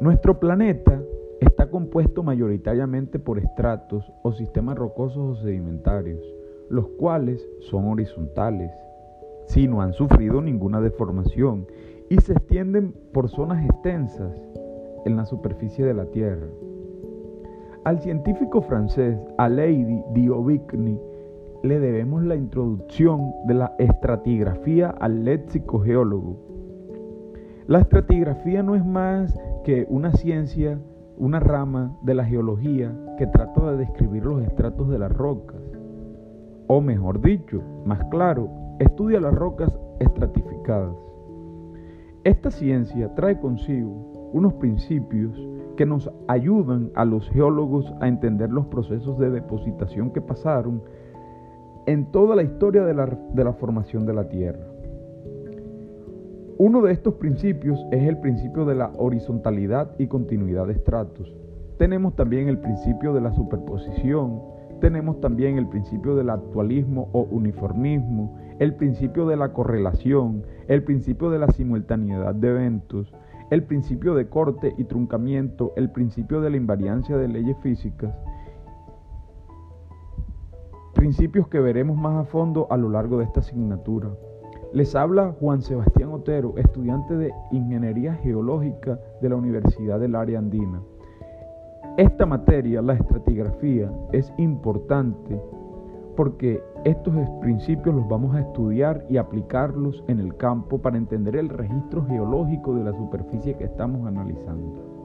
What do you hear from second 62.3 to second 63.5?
el principio de la